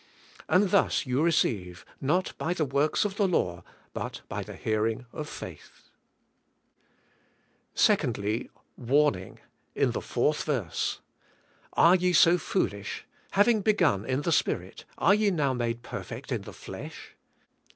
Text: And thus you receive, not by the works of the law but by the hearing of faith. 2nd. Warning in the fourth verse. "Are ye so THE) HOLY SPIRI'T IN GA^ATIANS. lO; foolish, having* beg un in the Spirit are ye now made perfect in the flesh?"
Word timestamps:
And 0.49 0.71
thus 0.71 1.05
you 1.05 1.21
receive, 1.21 1.85
not 2.01 2.33
by 2.39 2.55
the 2.55 2.65
works 2.65 3.05
of 3.05 3.17
the 3.17 3.27
law 3.27 3.63
but 3.93 4.21
by 4.27 4.41
the 4.41 4.55
hearing 4.55 5.05
of 5.13 5.29
faith. 5.29 5.91
2nd. 7.75 8.49
Warning 8.77 9.37
in 9.75 9.91
the 9.91 10.01
fourth 10.01 10.41
verse. 10.45 11.01
"Are 11.73 11.93
ye 11.95 12.13
so 12.13 12.31
THE) 12.31 12.31
HOLY 12.31 12.33
SPIRI'T 12.33 12.33
IN 12.33 12.33
GA^ATIANS. 12.33 12.33
lO; 12.33 12.69
foolish, 12.79 13.05
having* 13.31 13.61
beg 13.61 13.83
un 13.83 14.05
in 14.05 14.21
the 14.23 14.31
Spirit 14.31 14.85
are 14.97 15.13
ye 15.13 15.29
now 15.29 15.53
made 15.53 15.83
perfect 15.83 16.31
in 16.31 16.41
the 16.41 16.51
flesh?" 16.53 17.13